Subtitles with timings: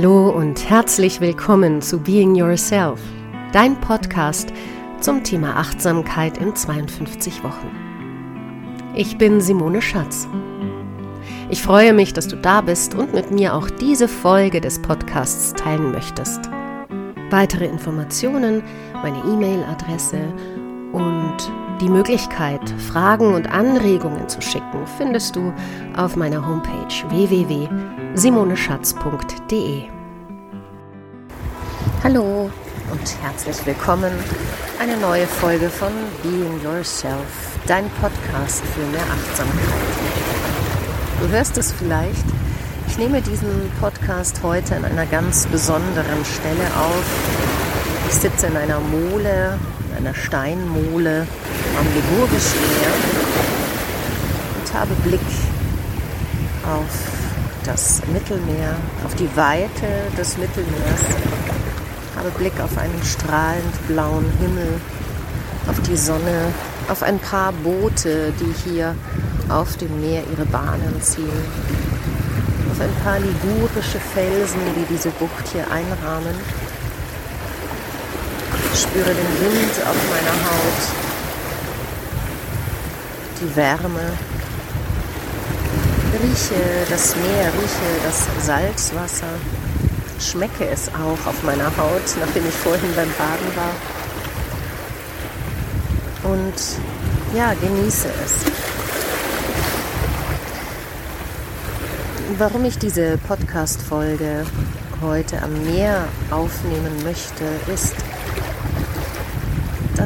[0.00, 3.00] Hallo und herzlich willkommen zu Being Yourself,
[3.52, 4.52] dein Podcast
[5.00, 7.68] zum Thema Achtsamkeit in 52 Wochen.
[8.94, 10.28] Ich bin Simone Schatz.
[11.50, 15.52] Ich freue mich, dass du da bist und mit mir auch diese Folge des Podcasts
[15.54, 16.48] teilen möchtest.
[17.30, 18.62] Weitere Informationen,
[19.02, 20.20] meine E-Mail-Adresse
[20.92, 22.60] und die Möglichkeit,
[22.92, 25.52] Fragen und Anregungen zu schicken, findest du
[25.96, 29.82] auf meiner Homepage www.simoneschatz.de.
[32.02, 32.50] Hallo
[32.90, 34.10] und herzlich willkommen.
[34.80, 39.58] Eine neue Folge von Being Yourself, dein Podcast für mehr Achtsamkeit.
[41.20, 42.24] Du hörst es vielleicht.
[42.88, 47.04] Ich nehme diesen Podcast heute an einer ganz besonderen Stelle auf.
[48.08, 49.56] Ich sitze in einer Mole
[49.98, 51.26] einer Steinmole
[51.78, 52.92] am Ligurischen Meer
[54.60, 55.20] und habe Blick
[56.64, 61.02] auf das Mittelmeer, auf die Weite des Mittelmeers,
[62.16, 64.80] habe Blick auf einen strahlend blauen Himmel,
[65.68, 66.52] auf die Sonne,
[66.88, 68.94] auf ein paar Boote, die hier
[69.48, 71.28] auf dem Meer ihre Bahnen ziehen,
[72.70, 76.67] auf ein paar ligurische Felsen, die diese Bucht hier einrahmen
[78.78, 80.82] spüre den Wind auf meiner Haut,
[83.40, 84.12] die Wärme,
[86.22, 89.34] rieche das Meer, rieche das Salzwasser,
[90.20, 93.74] schmecke es auch auf meiner Haut, nachdem ich vorhin beim Baden war.
[96.32, 96.54] Und
[97.36, 98.32] ja, genieße es.
[102.38, 104.46] Warum ich diese Podcast-Folge
[105.00, 107.94] heute am Meer aufnehmen möchte, ist,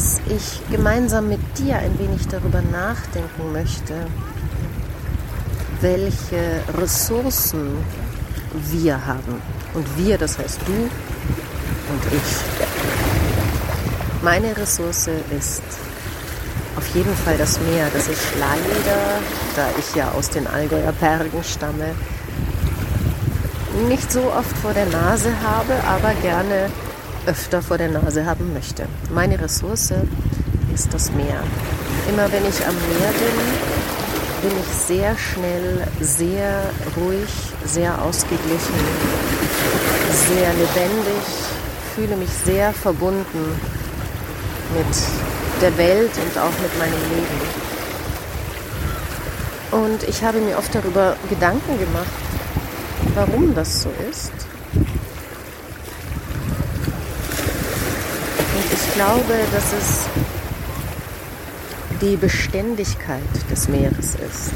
[0.00, 3.92] dass ich gemeinsam mit dir ein wenig darüber nachdenken möchte,
[5.82, 7.76] welche Ressourcen
[8.70, 9.42] wir haben.
[9.74, 12.22] Und wir, das heißt du und ich.
[14.22, 15.62] Meine Ressource ist
[16.76, 19.20] auf jeden Fall das Meer, das ich leider,
[19.54, 21.94] da ich ja aus den Allgäuer Bergen stamme,
[23.86, 26.70] nicht so oft vor der Nase habe, aber gerne
[27.30, 28.86] öfter vor der Nase haben möchte.
[29.14, 29.92] Meine Ressource
[30.74, 31.40] ist das Meer.
[32.08, 36.64] Immer wenn ich am Meer bin, bin ich sehr schnell, sehr
[36.96, 37.30] ruhig,
[37.64, 38.74] sehr ausgeglichen,
[40.28, 41.22] sehr lebendig,
[41.94, 43.60] fühle mich sehr verbunden
[44.76, 47.38] mit der Welt und auch mit meinem Leben.
[49.84, 52.10] Und ich habe mir oft darüber Gedanken gemacht,
[53.14, 54.49] warum das so ist.
[59.00, 60.04] Glaube, dass es
[62.02, 64.52] die Beständigkeit des Meeres ist.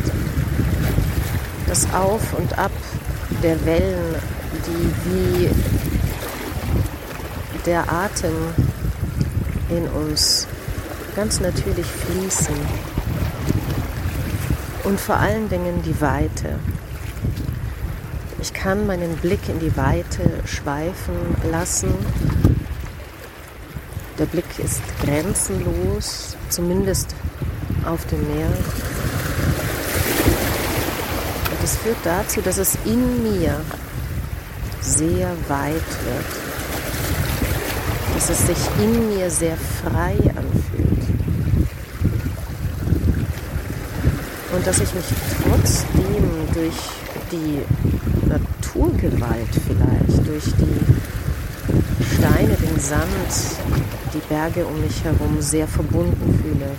[1.66, 2.72] Das Auf und Ab
[3.42, 4.14] der Wellen,
[4.66, 5.50] die wie
[7.64, 8.34] der Atem
[9.70, 10.46] in uns
[11.16, 12.54] ganz natürlich fließen.
[14.84, 16.58] Und vor allen Dingen die Weite.
[18.42, 21.14] Ich kann meinen Blick in die Weite schweifen
[21.50, 21.94] lassen
[24.18, 27.14] der Blick ist grenzenlos, zumindest
[27.84, 28.46] auf dem Meer.
[31.50, 33.60] Und es führt dazu, dass es in mir
[34.80, 36.26] sehr weit wird.
[38.14, 41.04] Dass es sich in mir sehr frei anfühlt.
[44.54, 45.04] Und dass ich mich
[45.42, 46.76] trotzdem durch
[47.32, 47.58] die
[48.28, 51.13] Naturgewalt vielleicht, durch die
[52.12, 53.08] Steine, den Sand,
[54.12, 56.70] die Berge um mich herum sehr verbunden fühle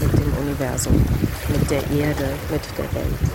[0.00, 0.94] mit dem Universum,
[1.48, 3.30] mit der Erde, mit der Welt.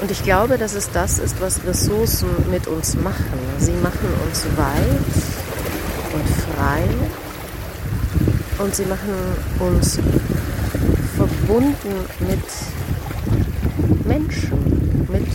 [0.00, 3.38] Und ich glaube, dass es das ist, was Ressourcen mit uns machen.
[3.58, 5.00] Sie machen uns weit
[6.12, 6.82] und frei
[8.58, 9.14] und sie machen
[9.60, 9.98] uns
[11.16, 12.40] verbunden mit
[14.06, 14.79] Menschen,
[15.10, 15.26] mit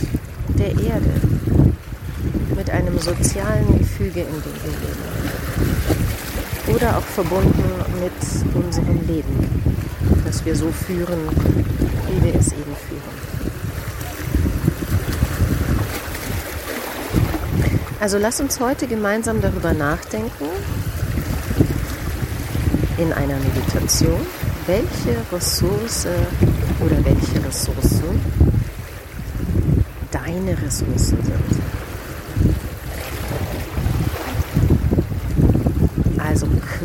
[0.58, 1.10] der Erde
[2.56, 5.04] mit einem sozialen Gefüge, in dem wir leben.
[6.74, 7.64] Oder auch verbunden
[8.00, 9.62] mit unserem Leben,
[10.24, 11.28] das wir so führen,
[12.08, 13.16] wie wir es eben führen.
[18.00, 20.46] Also lass uns heute gemeinsam darüber nachdenken,
[22.98, 24.20] in einer Meditation,
[24.66, 26.06] welche Ressource
[26.80, 28.20] oder welche Ressourcen
[30.46, 31.36] deine Ressourcen sind.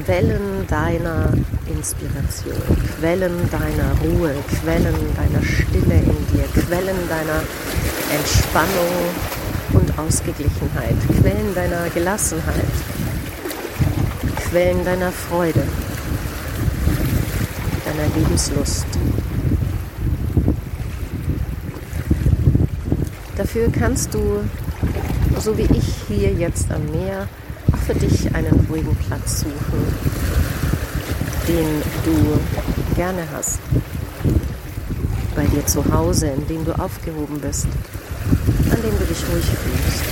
[0.06, 1.32] Quellen deiner
[1.68, 2.56] Inspiration,
[2.98, 7.44] Quellen deiner Ruhe, Quellen deiner Stille in dir, Quellen deiner
[8.18, 8.90] Entspannung
[9.74, 12.66] und Ausgeglichenheit, Quellen deiner Gelassenheit,
[14.50, 15.64] Quellen deiner Freude,
[17.86, 18.88] deiner Lebenslust.
[23.54, 24.40] Dafür kannst du,
[25.38, 27.28] so wie ich hier jetzt am Meer,
[27.74, 29.84] auch für dich einen ruhigen Platz suchen,
[31.50, 32.40] den du
[32.96, 33.60] gerne hast.
[35.36, 37.68] Bei dir zu Hause, in dem du aufgehoben bist,
[38.70, 40.04] an dem du dich ruhig fühlst.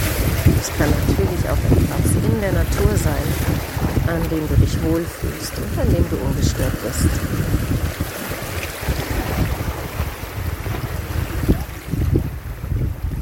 [0.60, 3.24] Es kann natürlich auch etwas in der Natur sein,
[4.08, 7.59] an dem du dich wohlfühlst und an dem du ungestört bist.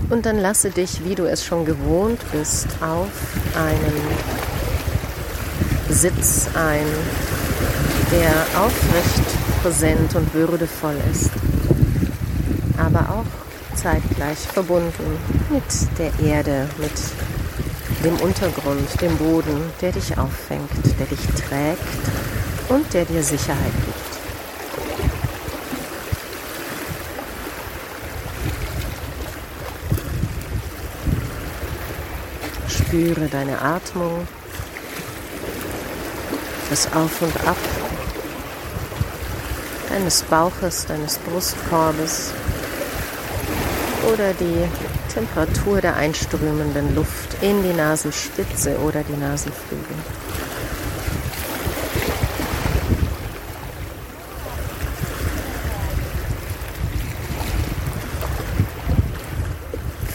[0.10, 3.10] Und dann lasse dich, wie du es schon gewohnt bist, auf
[3.56, 4.02] einen
[5.90, 6.86] Sitz ein,
[8.12, 11.32] der aufrecht, präsent und würdevoll ist,
[12.78, 15.18] aber auch zeitgleich verbunden
[15.50, 15.64] mit
[15.98, 16.92] der Erde, mit
[18.04, 20.70] dem Untergrund, dem Boden, der dich auffängt,
[21.00, 21.82] der dich trägt
[22.70, 24.07] und der dir Sicherheit gibt.
[32.88, 34.26] Spüre deine Atmung,
[36.70, 37.58] das Auf und Ab
[39.90, 42.32] deines Bauches, deines Brustkorbes
[44.14, 44.70] oder die
[45.14, 49.98] Temperatur der einströmenden Luft in die Nasenspitze oder die Nasenflügel.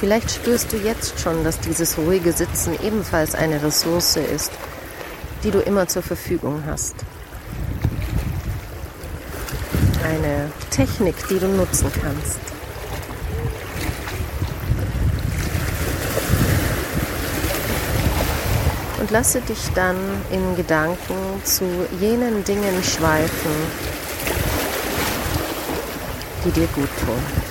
[0.03, 4.51] Vielleicht spürst du jetzt schon, dass dieses ruhige Sitzen ebenfalls eine Ressource ist,
[5.45, 6.97] die du immer zur Verfügung hast.
[10.05, 12.41] Eine Technik, die du nutzen kannst.
[18.99, 19.99] Und lasse dich dann
[20.33, 21.15] in Gedanken
[21.45, 21.65] zu
[22.01, 23.53] jenen Dingen schweifen,
[26.45, 27.42] die dir gut tun.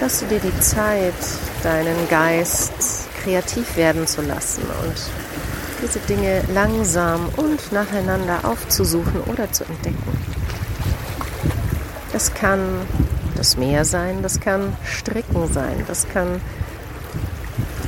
[0.00, 1.14] Lasse dir die Zeit,
[1.62, 2.72] deinen Geist
[3.22, 4.96] kreativ werden zu lassen und
[5.82, 10.18] diese Dinge langsam und nacheinander aufzusuchen oder zu entdecken.
[12.12, 12.60] Das kann
[13.36, 16.40] das Meer sein, das kann Stricken sein, das kann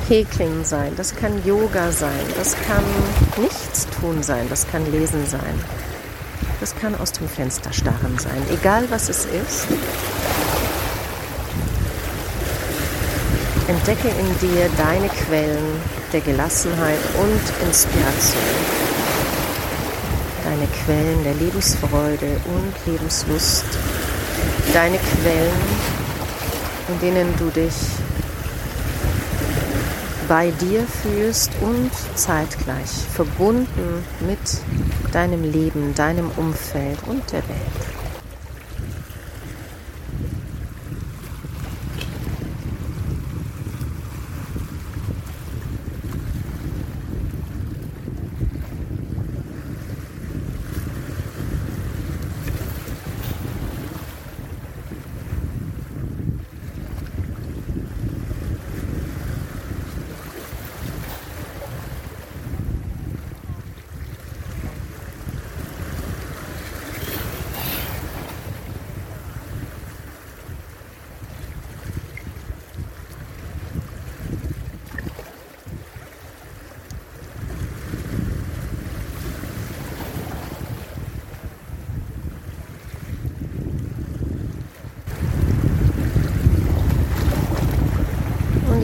[0.09, 2.85] Häkeln sein, das kann Yoga sein, das kann
[3.43, 5.59] Nichtstun sein, das kann Lesen sein,
[6.61, 8.43] das kann aus dem Fenster starren sein.
[8.51, 9.67] Egal was es ist,
[13.73, 15.81] Entdecke in dir deine Quellen
[16.13, 18.43] der Gelassenheit und Inspiration.
[20.45, 23.65] Deine Quellen der Lebensfreude und Lebenslust.
[24.75, 25.63] Deine Quellen,
[26.89, 27.73] in denen du dich
[30.29, 38.02] bei dir fühlst und zeitgleich verbunden mit deinem Leben, deinem Umfeld und der Welt.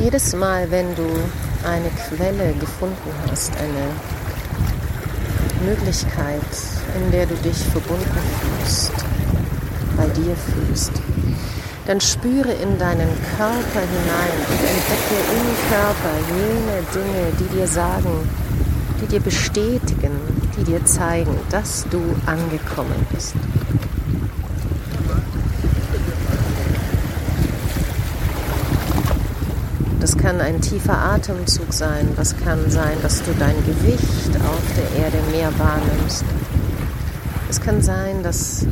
[0.09, 1.07] Jedes Mal, wenn du
[1.69, 3.93] eine Quelle gefunden hast, eine
[5.69, 6.41] Möglichkeit,
[6.97, 8.93] in der du dich verbunden fühlst,
[9.99, 10.93] bei dir fühlst,
[11.87, 18.31] dann spüre in deinen Körper hinein und entdecke im Körper jene Dinge, die dir sagen,
[19.03, 20.13] die dir bestätigen,
[20.57, 23.35] die dir zeigen, dass du angekommen bist.
[30.09, 32.09] Das kann ein tiefer Atemzug sein.
[32.17, 36.25] Das kann sein, dass du dein Gewicht auf der Erde mehr wahrnimmst.
[37.51, 38.65] Es kann sein, dass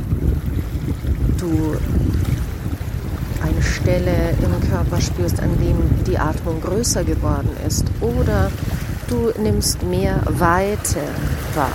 [1.39, 1.77] du
[3.43, 7.85] ein eine Stelle im Körper spürst, an dem die Atmung größer geworden ist.
[8.01, 8.51] Oder
[9.09, 11.01] du nimmst mehr Weite
[11.55, 11.71] wahr.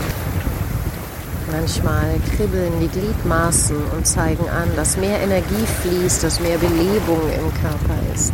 [1.52, 7.54] Manchmal kribbeln die Gliedmaßen und zeigen an, dass mehr Energie fließt, dass mehr Belebung im
[7.62, 8.34] Körper ist.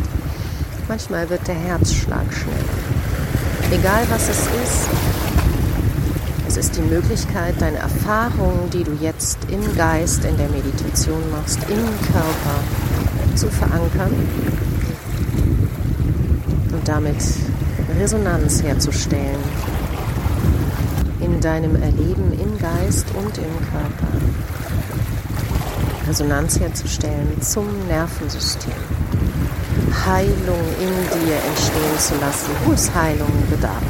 [0.88, 3.78] Manchmal wird der Herzschlag schneller.
[3.78, 4.88] Egal was es ist,
[6.48, 11.58] es ist die Möglichkeit, deine Erfahrungen, die du jetzt im Geist, in der Meditation machst,
[11.68, 12.64] im Körper
[13.34, 14.14] zu verankern
[16.72, 17.22] und damit
[18.00, 19.42] Resonanz herzustellen
[21.20, 24.08] in deinem Erleben im Geist und im Körper.
[26.08, 28.72] Resonanz herzustellen zum Nervensystem.
[30.06, 33.82] Heilung in dir entstehen zu lassen, wo es Heilung bedarf.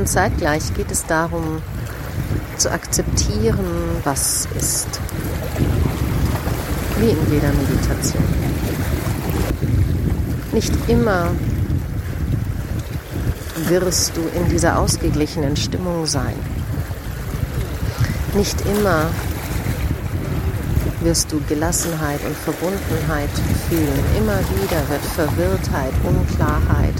[0.00, 1.60] Und zeitgleich geht es darum,
[2.56, 3.66] zu akzeptieren,
[4.02, 4.88] was ist.
[6.98, 8.24] Wie in jeder Meditation.
[10.52, 11.32] Nicht immer
[13.68, 16.36] wirst du in dieser ausgeglichenen Stimmung sein.
[18.32, 19.10] Nicht immer
[21.02, 23.28] wirst du Gelassenheit und Verbundenheit
[23.68, 24.02] fühlen.
[24.16, 26.94] Immer wieder wird Verwirrtheit, Unklarheit,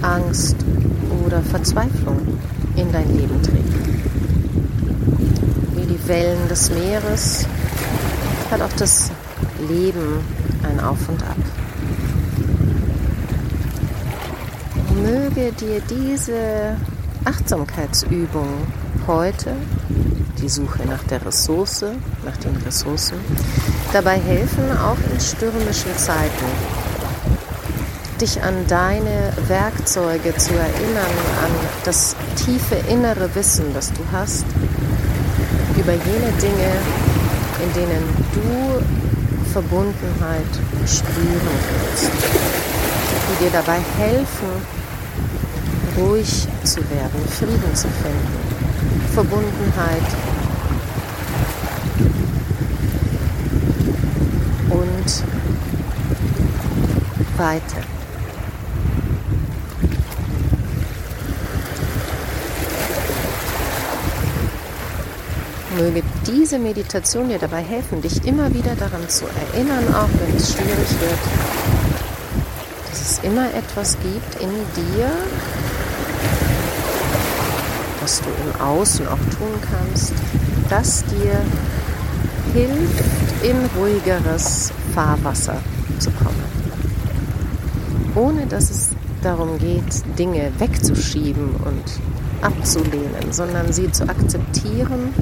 [0.00, 0.56] Angst
[1.26, 2.38] oder Verzweiflung
[2.76, 4.02] in dein Leben treten.
[5.74, 7.46] Wie die Wellen des Meeres
[8.50, 9.10] hat auch das
[9.68, 10.20] Leben
[10.62, 11.36] ein Auf und Ab.
[15.02, 16.76] Möge dir diese
[17.24, 18.48] Achtsamkeitsübung
[19.06, 19.52] heute,
[20.40, 21.84] die Suche nach der Ressource,
[22.24, 23.18] nach den Ressourcen,
[23.92, 26.85] dabei helfen, auch in stürmischen Zeiten
[28.20, 31.50] dich an deine Werkzeuge zu erinnern, an
[31.84, 34.46] das tiefe innere Wissen, das du hast,
[35.76, 36.72] über jene Dinge,
[37.62, 40.52] in denen du Verbundenheit
[40.86, 42.10] spüren kannst,
[43.28, 44.48] die dir dabei helfen,
[45.98, 50.02] ruhig zu werden, Frieden zu finden, Verbundenheit
[54.70, 55.24] und
[57.38, 57.95] Weite.
[65.76, 70.52] Möge diese Meditation dir dabei helfen, dich immer wieder daran zu erinnern, auch wenn es
[70.52, 71.18] schwierig wird,
[72.90, 75.10] dass es immer etwas gibt in dir,
[78.00, 80.14] was du im Außen auch tun kannst,
[80.70, 81.40] das dir
[82.54, 85.58] hilft, in ruhigeres Fahrwasser
[85.98, 86.44] zu kommen.
[88.14, 88.90] Ohne dass es
[89.22, 91.84] darum geht, Dinge wegzuschieben und
[92.40, 95.12] abzulehnen, sondern sie zu akzeptieren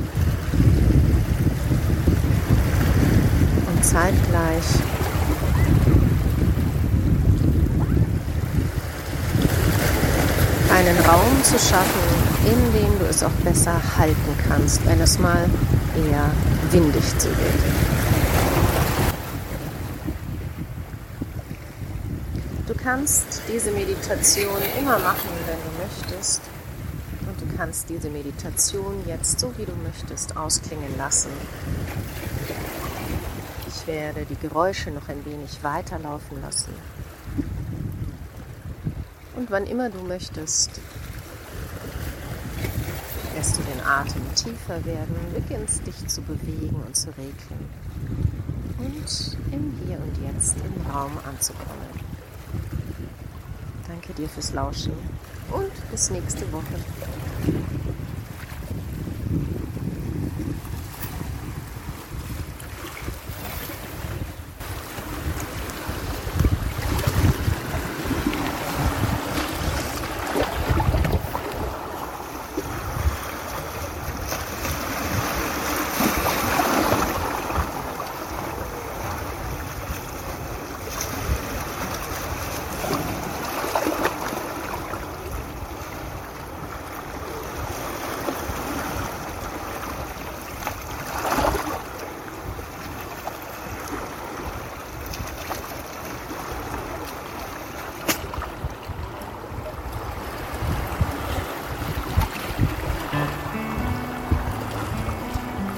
[3.95, 4.65] zeitgleich
[10.73, 12.03] einen Raum zu schaffen,
[12.45, 15.49] in dem du es auch besser halten kannst, wenn es mal
[15.95, 16.29] eher
[16.73, 17.37] windig zugeht.
[22.67, 26.43] Du kannst diese Meditation immer machen, wenn du möchtest.
[27.29, 31.31] Und du kannst diese Meditation jetzt, so wie du möchtest, ausklingen lassen
[33.87, 36.75] werde die Geräusche noch ein wenig weiterlaufen lassen.
[39.37, 40.81] Und wann immer du möchtest,
[43.35, 47.69] lässt du den Atem tiefer werden, beginnst dich zu bewegen und zu regeln
[48.79, 51.89] und im Hier und Jetzt im Raum anzukommen.
[53.89, 54.93] Danke dir fürs Lauschen
[55.51, 57.84] und bis nächste Woche.